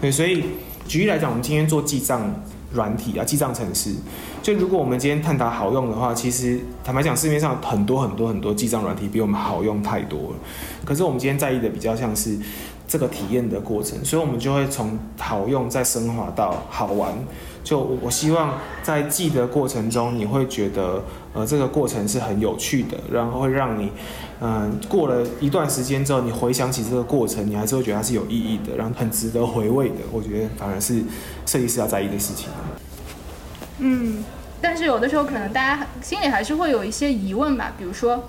[0.00, 0.44] 对，所以
[0.86, 2.30] 举例来讲，我们今天做记账
[2.72, 3.94] 软体啊，记账程式。
[4.44, 10.36] 就如果我们今天探讨好用的话，其实坦白讲，市面上很多很多很多记账软体比我们好用太多了。
[10.84, 12.36] 可是我们今天在意的比较像是
[12.86, 17.14] 这个体验的过程，所以我们就会从好用再升华到好玩。
[17.64, 18.52] 就我希望
[18.82, 21.02] 在记的过程中，你会觉得
[21.32, 23.90] 呃这个过程是很有趣的，然后会让你
[24.42, 29.94] 嗯过了一段时间之后，你回想起这个过程，你还是会觉得它是有意义的，然后很值得回味的。
[30.12, 31.02] 我觉得反而是
[31.46, 32.50] 设计师要在意的事情。
[33.78, 34.22] 嗯，
[34.60, 38.28] 但是有的时候可能大家心里还是会有一些疑问吧，比如说，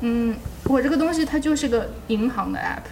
[0.00, 2.88] 嗯，我这个东西它就是个银行的 app，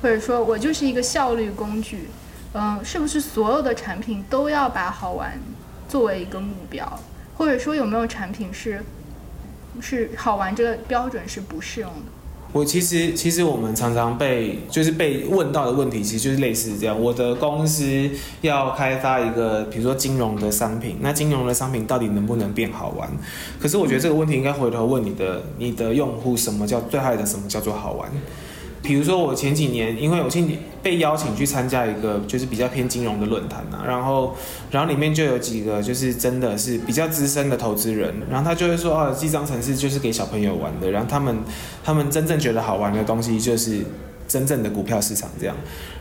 [0.00, 2.08] 或者说我就是一个效率工具，
[2.54, 5.38] 嗯，是不是所有的产品都要把好玩
[5.88, 7.00] 作为一个目标，
[7.36, 8.82] 或者说有没有产品是
[9.80, 12.19] 是好玩这个标准是不适用的？
[12.52, 17.00] 我其实其实我们常常被就是被问到的问题，其实就是类似这样。
[17.00, 18.10] 我的公司
[18.40, 23.08] 要开发一个，比如说金融的商品，那金融的商品到底能不能变好玩？
[23.60, 27.24] 可是我觉得这个问题应该回头问你的你的用户，什么叫最害的？
[27.24, 28.10] 什么叫做好玩？
[28.82, 30.42] 比如说我前几年，因为我去
[30.82, 34.34] 被邀请去参加一个就是比较偏金融的论坛啊，然后
[34.70, 41.38] 然后里面就有几个就是真的是比较资深的投资人，然后他就会说啊，记账程式就是给小朋友玩的，然后他们
[41.84, 43.84] 他们真正觉得好玩的东西就是
[44.26, 45.54] 真正的股票市场这样，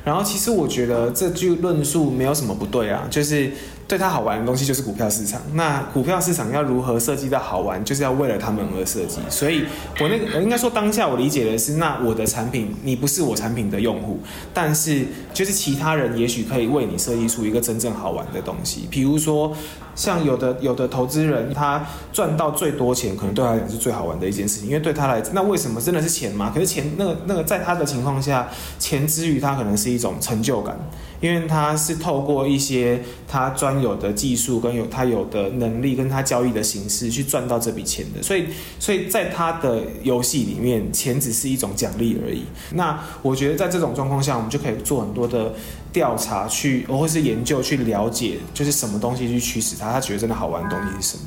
[0.06, 3.52] 然后其实我觉得这句论述没有什么不对啊，就是
[3.90, 9.66] 对他好玩的东西就是股票市场，那股票市场要如何设计到好玩，就是要为了他们而设计，所以
[10.00, 14.20] 我那个应该说当下我理解的是，那我的产品你不是我产品的用户，
[14.54, 19.52] 但是就是其他人也许可以为你设计出一个真正好玩的东西，比如说
[19.96, 25.82] 像有的有的投资人他赚到最多钱，可能对他来讲是最好玩的一件事情，因为对他来那为什么？
[25.82, 26.52] 真的是钱吗？
[26.54, 28.48] 可是钱那个那个在他的情况下，
[28.78, 30.78] 钱之余他可能是一种成就感。
[31.22, 38.46] 因为他是透过一些他专有的技术跟有他有的能力跟他交易的形式去赚到这笔钱的，所以
[38.80, 42.44] 所以在他的游戏里面，钱只是一种奖励而已。
[42.72, 45.54] 那我觉得在这种状况下，我们就可以做很多的
[45.92, 51.24] 调查，去或是研究去了解，就是什么东西去驱使他，他觉得真的好玩的东西是什么。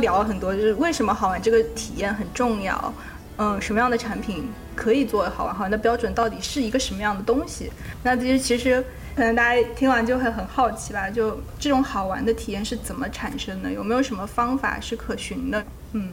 [0.00, 2.94] 聊了很多，就是为什么好玩这个体验很重要。
[3.36, 5.54] 嗯，什么样的产品可以做好玩？
[5.54, 7.68] 好玩的标准到底是一个什么样的东西？
[8.04, 8.84] 那其实其实
[9.16, 13.72] 可能大家听完就会很好奇吧，就这种好玩的体验是怎么产生的？
[13.72, 15.64] 有没有什么方法是可循的？
[15.94, 16.10] 嗯，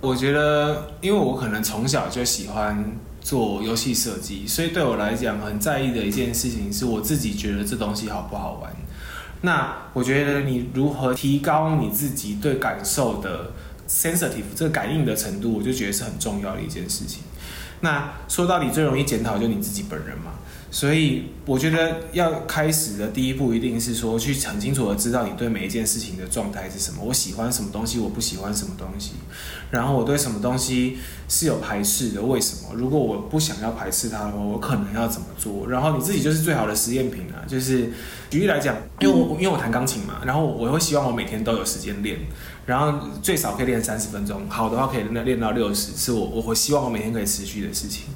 [0.00, 2.82] 我觉得，因为我可能从小就喜欢
[3.20, 8.72] 做游戏设计，所以对我来讲，很在意的一件事情是我自己觉得这东西好不好玩。
[9.44, 13.50] 那我觉得你如何提高你自己对感受的
[13.94, 17.20] sensitive 这个感应的程度，我就觉得是很重要的一件事情。
[17.80, 20.32] 那说到底，最容易检讨就你自己本人嘛。
[20.70, 27.00] 所以我觉得要开始的第一步，一定是说去很清楚的知道你对每一件事情的状态是什么。
[27.00, 29.12] 我喜欢什么东西，我不喜欢什么东西。
[29.70, 32.74] 然后我对什么东西是有排斥的，为什么？
[32.74, 35.68] 如果我不想要排斥它的话，我可能要怎么做？
[35.68, 37.46] 然后你自己就是最好的实验品啊。
[37.46, 37.92] 就是
[38.28, 42.18] 举例来讲，因为我因为我弹钢琴嘛，然后我会希望我每天都有时间练，
[42.66, 48.06] 然后最少可以练三十分钟，好的话可以练练到六十，是我我会希望我每天可以持续的事情。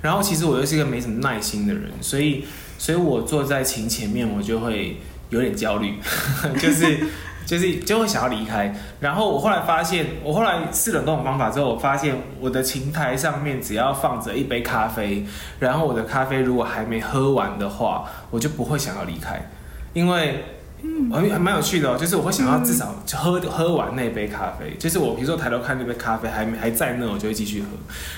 [0.00, 2.44] 然后其实我又是一个没什么耐心的人，所以
[2.78, 5.94] 所以我坐在琴前面，我就会有点焦虑，
[6.60, 6.98] 就是
[7.44, 8.72] 就是就会想要离开。
[9.00, 15.26] 然后我后来发现，我后来试了各种方法之后，我发现我的琴台上面只要放着一杯咖啡，
[15.58, 19.50] 然后我的咖啡如果还没喝完的话，我就不会想要离开，
[19.92, 20.44] 因为。
[20.82, 27.68] 嗯，还蛮有趣的哦，就是我会想要至少喝喝完那杯咖啡，就是我比如说抬头看那杯咖啡还没还在那，我就会继续喝，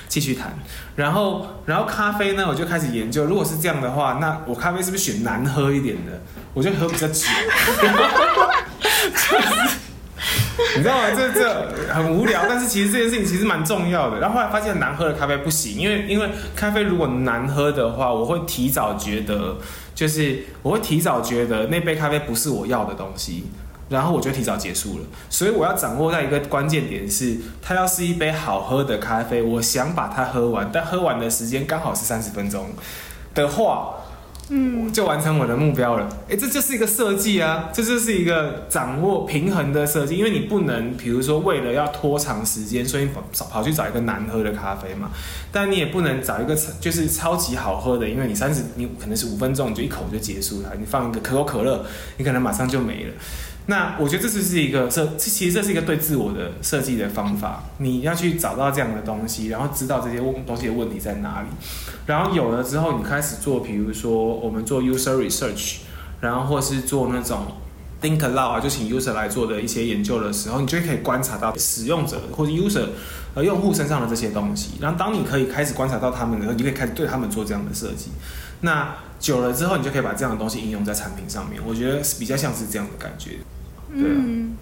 [0.07, 0.53] 继续谈。
[0.95, 6.21] 然后然后咖啡呢，我就开始研究，如果是这样的话，那我咖啡是不是选难喝一点的？
[6.53, 7.25] 我就喝比较久。
[10.75, 11.03] 你知道吗？
[11.15, 14.19] 这这很无聊，但是其实这件事情其实蛮重要的。
[14.19, 19.57] 然后后来发现难喝的咖啡不行，因为因为咖啡如果难喝的话，我会提早觉得。
[19.95, 23.43] 就是我会提早觉得那杯咖啡不是我要的东西，
[23.89, 25.05] 然后我就提早结束了。
[25.29, 32.67] 所以我要掌握在一个关键点是，它要是一杯好喝的咖啡，我想把它喝完，但喝完的时间刚好是三十分钟
[33.33, 33.95] 的话。
[34.51, 36.09] 嗯，就完成我的目标了。
[36.27, 40.17] 哎，这就是一个设计啊，这就是一个掌握平衡的设计。
[40.17, 45.11] 因为你不能，比如说为了要拖长时间，所以跑跑去找一个难喝的咖啡嘛。
[45.51, 50.71] 但你也不能找一个就是超级好喝的，因为你三十，你可能是五分钟你就一口就结束了。
[50.79, 51.85] 你放一个可口可乐，
[52.17, 53.13] 你可能马上就没了。
[53.69, 57.63] 那我觉得这就是一个这其实这是一个对自我的设计的方法。
[57.77, 61.47] 你要去找到这样的东西，然后知道这些东西的问题在哪里，
[62.07, 65.81] 然后有了之后，你开始做，比如说我们做 user research，
[66.19, 67.45] 然后或是做那种
[68.01, 72.87] think aloud 啊，就请 user 来做的一些研究的时候，你就可以观察到使用者或者 user
[73.35, 74.71] 和用户身上的这些东西。
[74.81, 78.09] 然后当你可以开始观察到他们的时候，你可以开始对他们做这样的设计。
[78.61, 81.61] 那久了之后，你就可以把这样的东西应用在产品上面。
[81.63, 83.37] 我觉得比较像是这样的感觉。
[83.91, 84.57] 嗯，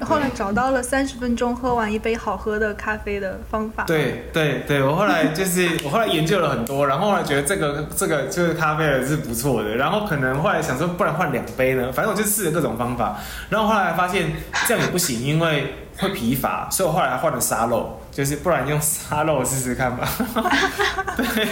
[0.00, 3.84] 后来找到了三十分钟喝完一杯好喝的咖啡的方法。
[3.84, 11.90] 对对对，我后来就是 我后来研究了很多，然后后来觉得这个这个就是咖啡是不错的，然后可能后来想说，不然换两杯呢？
[11.92, 13.16] 反正我就试了各种方法，
[13.48, 14.32] 然后后来发现
[14.66, 20.08] 这样也不行，因为会疲乏，所以我后来还换了沙漏，就是不然用沙漏试试看吧。
[21.16, 21.48] 对。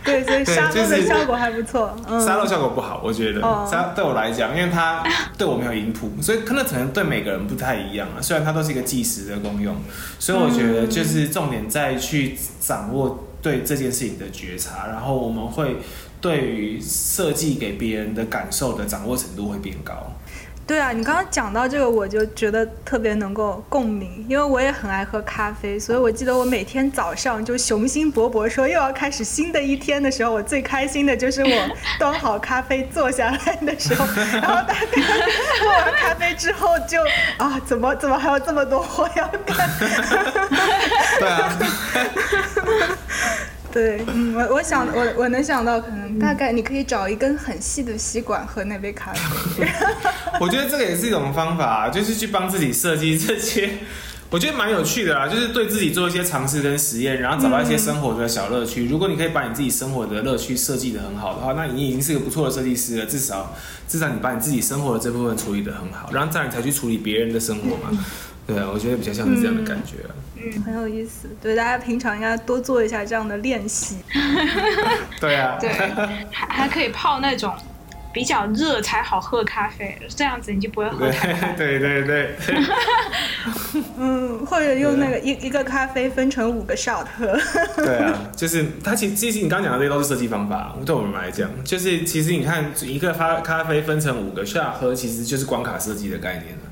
[0.04, 1.94] 对，所以沙漏的效果还不错。
[2.08, 5.04] 沙漏效果不好，我觉得沙对我来讲，因为它
[5.36, 8.20] 对我没有音谱，所以可能可能对每个人不太一样啊。
[8.20, 9.76] 虽然它都是一个计时的功用，
[10.18, 15.76] 所以我觉得就是重点在去掌握对这件事情的觉察，然后我们会
[16.20, 20.12] 对于设计给别人的感受的掌握程度会变高。
[20.70, 34.06] 对啊，你刚刚讲到这个，我就觉得特别能够共鸣，因为我也很爱喝咖啡，所以我记得我每天早上就雄心勃勃说又要开始新的一天的时候，我最开心的就是我端好咖啡坐下来的时候，
[34.40, 34.86] 然后大家
[35.60, 37.02] 喝完咖啡之后就
[37.38, 39.68] 啊，怎么怎么还有这么多活要干？
[41.18, 41.58] 对啊。
[43.72, 49.66] 对，嗯，我我想我我能想到，可能大概你可以找一根很细的吸管喝那杯咖啡。
[50.40, 53.70] 我觉得这个也是一种方法，就是去帮自己设计这些，
[54.30, 58.86] 我觉得蛮有趣的啦，就是对自己做一些尝试跟实验，然后找到一些生活的小乐趣。
[58.86, 63.06] 如果你可以把你自己生活的乐趣设计的很好的话，那你已经是个不错的设计师了。
[63.06, 63.54] 至少
[63.86, 67.90] 至少你把你自己生活的这部分处理的很好，然后这样你才去处理别人的生活嘛。
[68.54, 69.96] 对啊，我觉得比较像是这样的感觉。
[70.36, 71.28] 嗯，很有意思。
[71.40, 73.98] 对，大家平常应该多做一下这样的练习。
[75.20, 75.56] 对啊。
[75.60, 75.70] 对，
[76.30, 77.54] 还还可以泡那种
[78.12, 81.10] 比较热才好喝咖啡，这样子你就不会喝。
[81.56, 82.34] 对对对。
[83.98, 87.38] 嗯，或者用那个一一个咖啡分成五个 shot 喝。
[87.76, 96.62] 对啊，就是它其实其实你刚刚讲的这些都是设计方法，对我们来讲，就是其实你看一个咖咖啡分成五个 shot 喝，其实就是关卡设计的概念了。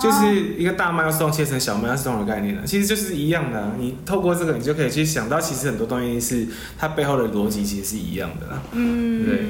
[0.00, 3.72] 就是一个大麦要送切成小麦要自动的概念了，其实就是一样的。
[3.78, 6.46] 你透过这个，你就可以去想到，其实很多东西是
[6.78, 8.46] 它背后的逻辑其实是一样的。
[8.72, 9.44] 嗯，对。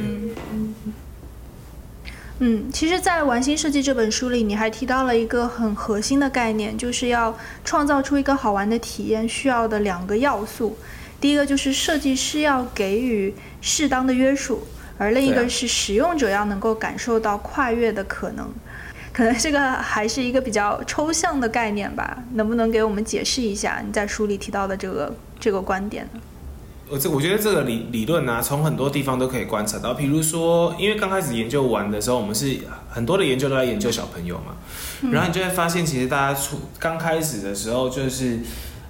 [2.38, 10.77] 嗯，其实，在《玩心设计》这本书里，你还提到了一个很核心的概念，就是要创造出一个好玩的体验，需要的两个要素。
[11.18, 14.66] 第一个就是设计师要给予适当的约束，
[14.99, 18.46] 而另一个是使用者要能够感受到跨越的可能。
[19.16, 26.20] 可能这个还是一个比较抽象的概念吧，能不能给我们解释一下你在书里提到的这个这个观点呢？
[26.90, 32.59] 我这我觉得这个理理论呢，从很多地方都可以观察到，比如说，因为刚开始研究完的时候，我们是
[32.90, 38.40] 很多的研究都在研究小朋友嘛，然后你就会发现，其实大家初刚开始的时候就是。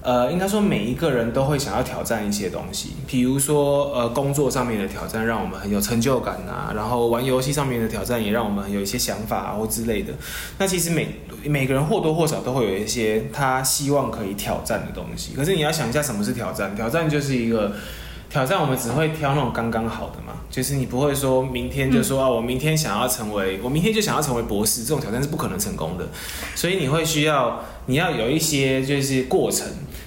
[0.07, 10.13] 呃，应该说每一个人都会想要挑战一些东西，比如说呃工作上面的挑战让我们很有成就感啊，然后玩游戏上面的挑战也让我们有一些想法啊或之类的。
[10.59, 11.09] 那其实每
[11.43, 15.35] 每个人或多或少都会有一些他希望可以挑战的东西。
[15.35, 16.77] 可是你要想一下什么是挑战？
[16.77, 17.73] 挑战就是一个
[18.31, 20.35] 挑战，我们只会挑那种刚刚好的嘛。
[20.49, 26.07] 就是你不会说明天就说啊，我明天想要成为，我明天就想要成为博士，这种挑战是不可能成功的。
[26.55, 29.67] 所以你会需要，你要有一些就是过程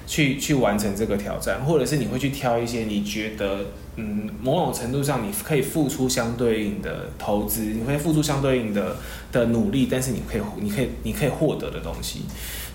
[0.10, 3.60] 去去完成这个挑战，或者是你会去挑一些你觉得
[3.96, 8.96] 嗯某种程度上你可以付出相对应的投资，你会付出相对应的
[9.32, 12.22] 的努力，但是你可以你可以你可以获得的东西。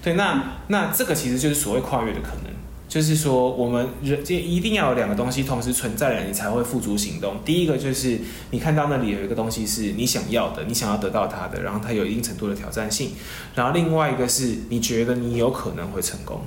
[0.00, 2.54] 对，那那这个其实就是所谓跨越的可能。
[2.86, 7.38] 就是说，我们人这一定要有两个东西同时存在了，你才会付诸行动。
[7.44, 8.20] 第一个就是
[8.52, 13.10] 你看到那里有一个东西是你想要的，你想要得到它的，然后它有一定程度的挑战性。
[13.56, 16.42] 然后另外一个是你觉得你有可能会成功。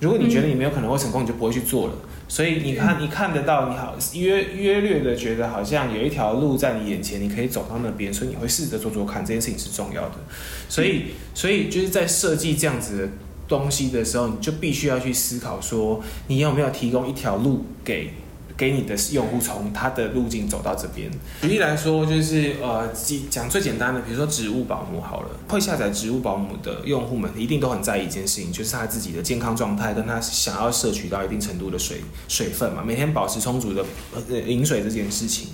[0.00, 1.94] 如果你觉得你没有可能会成功，你就不会去做了。
[2.28, 9.24] 所以你看，你看得到，你好约约略的觉得好像有一条路在你眼前，你可以走到那边，所以你会试着做做看。
[9.24, 10.14] 这件事情是重要的。
[10.68, 13.08] 所以，所以就是在设计这样子的。
[13.48, 18.10] 东西的时候，你就必须要去思考说，你有没有提供一条路给
[18.58, 21.08] 给你的用户，从他的路径走到这边。
[21.42, 22.88] 举例来说，就是呃，
[23.30, 33.84] 讲最简单的，比如说植物保姆好了，会下载植物保姆的用户们一定都很在意一件事情，就是他自己的健康状态，跟他想要摄取到一定程度的水水分嘛，每天保持充足的
[34.46, 35.50] 饮水这件事情。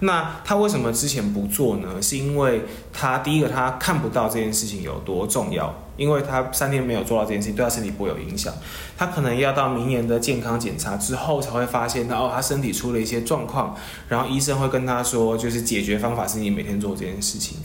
[0.00, 2.00] 那他为什么之前不做呢？
[2.00, 2.62] 是因为
[2.96, 5.74] 他第一个他看不到这件事情有多重要。
[5.96, 8.52] 因为他三天没有做到这件事情，对他身体不会有影响。
[8.98, 13.74] 他可能要到明年的健康检查之后，才会发现到哦，他身体出了一些状况，
[14.06, 17.56] 然后医生会跟他说，就是解决方法是你每天做这件事情。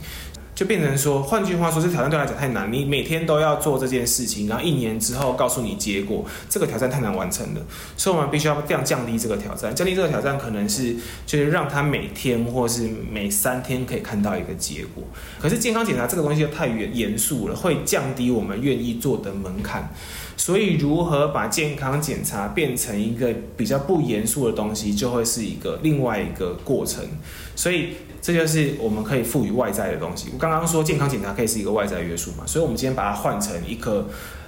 [0.62, 2.72] 就变成说，换句话说，这挑战对来讲太难。
[2.72, 7.60] 你每天都要做这件事情，然后一年之后告诉你结果，这个挑战太难完成了。
[7.96, 9.74] 所以我们必须要这样降低这个挑战。
[9.74, 10.94] 降低这个挑战，可能是
[11.26, 15.02] 就是让他每天或是每三天可以看到一个结果。
[15.40, 19.92] 可是健康检查这个东西又太严严肃了，会降低我们愿意做的门槛。
[20.44, 27.04] 所以，如何把健康检查变成一个比较不严肃的东西，就会是一个另外一个过程。
[27.54, 27.90] 所以。
[28.24, 30.28] 这就是我们可以赋予外在的东西。
[30.32, 34.06] 我刚刚说健康检查可以是一个外在约束嘛，所以我们今天把它换成一颗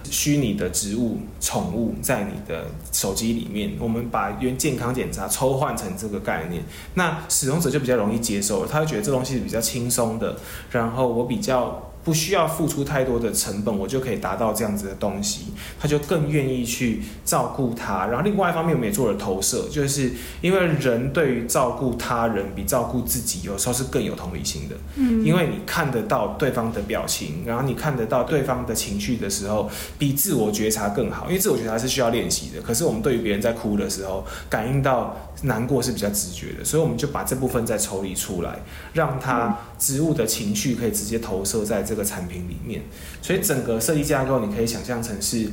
[0.08, 6.62] 虚拟的植物宠物在你的手机里面，我们把原健康检查抽换成这个概念，
[6.94, 10.36] 那使用者就比较容易接受，他会觉得这东西是比较轻松的，
[10.70, 11.90] 然后我比较。
[12.04, 15.46] 不需要付出太多的成本，我就可以达到这样子的东西，
[15.80, 18.06] 他就更愿意去照顾他。
[18.06, 24.76] 然后另外一方面，我们也做了投射，就是因为人对于照顾他人比照顾自己有时候是更有同理心的。
[24.96, 31.26] 嗯，因为你看得到对方的表情，然后你看得到对方的情绪的时候，比自我觉察更好。
[31.28, 38.60] 因为自我觉察是需要练习的，可是我们对于别人在哭的时候，感应到难过是比较直觉的，所以我们就把这部分再抽离出来，
[38.92, 41.94] 让他植物的情绪可以直接投射在这。
[41.94, 42.82] 个产品里面，
[43.22, 45.48] 所以整个设计架构你可以想象成是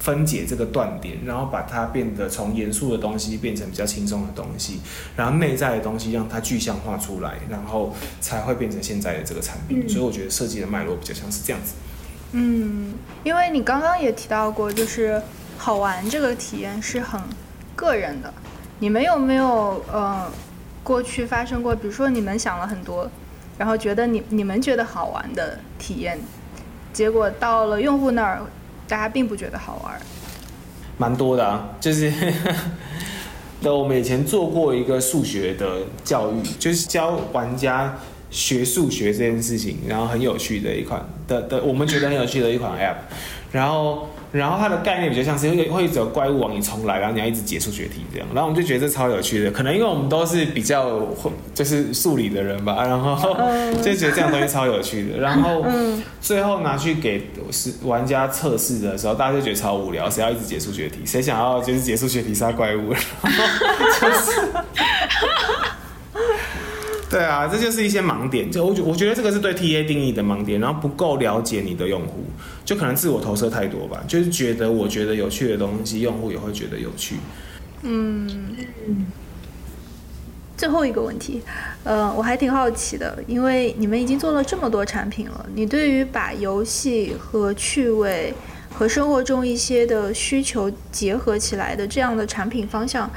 [0.00, 4.80] 分解这个断点，然后把它变得从严肃的东西变成比较轻松的东西，
[5.14, 9.88] 然后内在的东西让它具象化出来，然后才会变成现在的这个产品。
[9.88, 11.74] 所以我觉得设计的脉络比较像是这样子。
[12.32, 15.22] 嗯，因为你刚刚也提到过，就是
[15.56, 17.20] 好玩这个体验是很
[17.76, 18.34] 个人的。
[18.80, 20.28] 你们有没有呃
[20.82, 23.08] 过去发生过，比如说你们想了很多。
[23.60, 26.18] 然后觉得你你们觉得好玩的体验，
[26.94, 28.40] 结果到了用户那儿，
[28.88, 30.00] 大家并不觉得好玩。
[30.96, 32.10] 蛮多的啊，就是，
[33.60, 37.94] 那我们以前做过一个数学的教育，就是教玩家
[38.30, 42.96] 学数学这件事情，然后很有趣的一款的的，我们觉得很有趣的一款 App，
[43.52, 44.08] 然后。
[44.32, 48.28] 然后它的概念比较像是会会一直有怪物往你冲来，然后你要一直解数学题这样。
[48.32, 51.00] 然后我们就觉得这超有趣的，可能因为我们都是比较
[51.52, 53.36] 就是数理的人吧， 然后
[53.82, 55.18] 就觉得这样东西超有趣的。
[55.18, 55.66] 然后
[56.20, 61.00] 最后拿去给是玩家测试的时候，大家就觉得超无聊，谁要一直解数学题？
[61.04, 62.94] 谁想要就是解数学题杀怪物？
[62.94, 64.42] 就是。
[67.10, 68.48] 对啊，这就是一些盲点。
[68.48, 72.24] 就我觉我觉得这个是对 TA 定义的盲点，然后不够了解你的用户，
[72.64, 74.00] 就可能自我投射太多吧。
[74.06, 77.16] 就是觉得我觉得有趣的东西，用户也会觉得有趣。
[77.82, 78.56] 嗯。
[80.56, 81.40] 最后一个问题，
[81.84, 88.34] 呃，我还挺好奇的，因为你们已经做了这么多产品了，你对于把游戏和趣味
[88.70, 93.10] 和生活中一些的需求结合起来的这样的产品方向。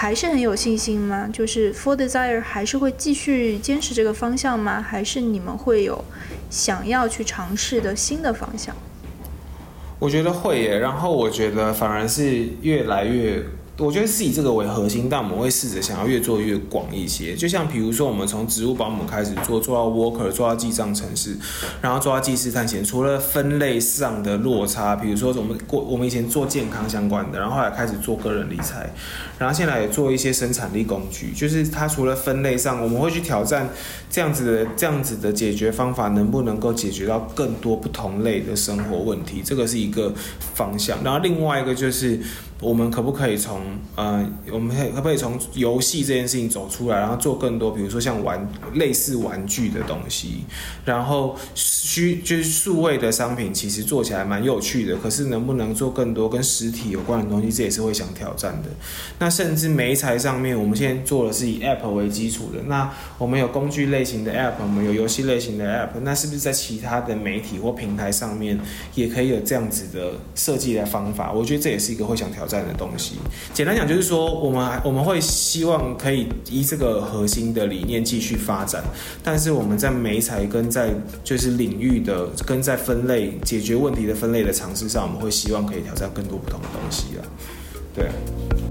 [0.00, 1.28] 还是很有信心吗？
[1.30, 4.80] 就是 For Desire 还是会继续坚持这个方向吗？
[4.80, 6.02] 还是你们会有
[6.48, 8.74] 想要去尝试的新的方向？
[9.98, 13.44] 我觉得会耶，然后我觉得反而是越来越
[13.80, 17.34] 我觉得是以这个为核心，但我们会试着想要越做越广一些。
[17.34, 21.34] 就像比如说，我们从植物保姆开始做，做到 Worker，做到记账城市，
[21.80, 22.84] 然后做到记事探险。
[22.84, 28.90] 除了分类上的落差，比如说我们过我们以前做健康相关的，然后后来开始做个人理财，
[29.38, 31.32] 然后现在也做一些生产力工具。
[31.32, 33.70] 就是它除了分类上，我们会去挑战
[34.10, 40.12] 这样子的这样子的解决方法能不能够解决到更多不同类的生活问题，这个是一个
[40.54, 40.98] 方向。
[41.02, 42.20] 然后另外一个就是。
[42.60, 43.58] 我们可不可以从
[43.96, 50.44] 呃，我们可可不可以从游戏这件事情走出来，然后做更多，比如说像玩类似玩具的东西，
[50.84, 54.94] 然后虚就是数位的商品，其实做起来蛮有趣的。
[54.98, 58.68] 可是能不能做更多跟实体有关的东西，这也是会想挑战的。
[59.18, 62.60] 那甚至媒材上面，我们现在做的是以 App 为基础的。
[62.66, 68.60] 那我们有工具类型的 App，我们有游戏类型的 App，那是不是在其他的媒体或平台上面
[68.94, 71.32] 也可以有这样子的设计的方法？
[71.32, 72.46] 我觉得这也是一个会想挑。
[72.50, 73.14] 战的东西，
[73.54, 78.82] 简单讲就是说，我们我们会希望可以依这个核心的理念继续发展，
[79.22, 80.92] 但是我们在媒材跟在
[81.22, 87.22] 就是领域的跟在分类解决问题的分类的尝试上，我们会希望可以挑战更多不同的东西啊，
[87.94, 88.69] 对。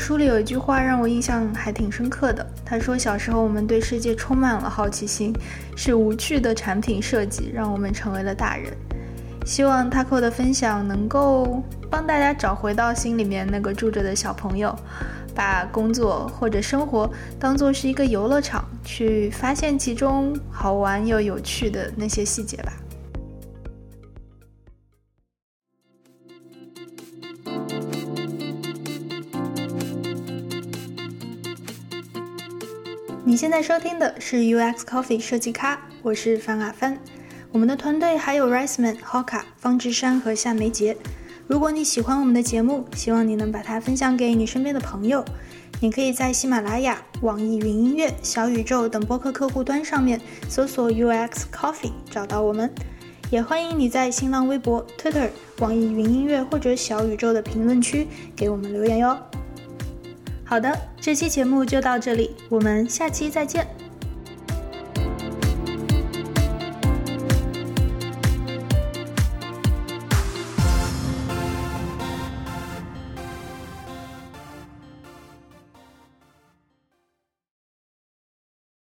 [0.00, 2.44] 书里有一句话让我印象还挺深刻的。
[2.64, 5.30] 他说：“小时候我们对世界充满了好奇心，
[5.76, 8.72] 是无趣的产品设计让我们成为了大人。”
[9.44, 14.74] 希望 Taco 的分享能够帮大家找回到心里面那个住着的小朋友，
[15.34, 22.72] 把工作或者生活当做是一个游乐场，去发现其中好玩又有趣的那些细节吧。
[33.40, 36.98] 现在收听的是 UX Coffee 设计咖，我是范阿帆。
[37.50, 40.94] 我们的团队还有 Riceman、Hoka、方志山和夏梅杰。
[41.46, 45.24] 如果你喜欢我们的节目，希望你能把它分享给你身边的朋友。
[45.80, 52.70] 你可以在喜马拉雅、网易云音乐、小宇宙等播客客户端上面搜索 UX Coffee 找到我们。
[53.30, 55.30] 也欢迎你在新浪微博、Twitter、
[55.60, 59.18] 网易云音乐或者小宇宙的评论区给我们留言哟。
[60.50, 63.64] 好的，这期节目就到这里，我们下期再见。